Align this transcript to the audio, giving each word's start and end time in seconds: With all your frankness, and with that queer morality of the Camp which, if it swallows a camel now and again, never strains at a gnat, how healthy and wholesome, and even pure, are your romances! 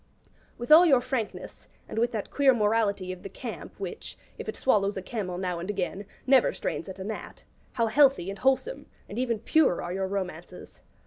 With 0.57 0.71
all 0.71 0.83
your 0.83 0.99
frankness, 0.99 1.67
and 1.87 1.99
with 1.99 2.11
that 2.11 2.31
queer 2.31 2.55
morality 2.55 3.11
of 3.11 3.21
the 3.21 3.29
Camp 3.29 3.79
which, 3.79 4.17
if 4.39 4.49
it 4.49 4.55
swallows 4.55 4.97
a 4.97 5.01
camel 5.03 5.37
now 5.37 5.59
and 5.59 5.69
again, 5.69 6.05
never 6.25 6.53
strains 6.53 6.89
at 6.89 6.97
a 6.97 7.03
gnat, 7.03 7.43
how 7.73 7.85
healthy 7.85 8.31
and 8.31 8.39
wholesome, 8.39 8.87
and 9.07 9.19
even 9.19 9.37
pure, 9.37 9.79
are 9.79 9.93
your 9.93 10.07
romances! 10.07 10.81